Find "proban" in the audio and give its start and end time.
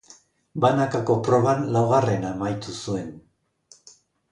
1.27-1.61